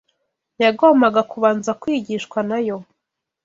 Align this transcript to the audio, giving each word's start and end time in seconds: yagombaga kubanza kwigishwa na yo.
yagombaga 0.63 1.21
kubanza 1.31 1.71
kwigishwa 1.81 2.39
na 2.49 2.59
yo. 2.67 2.77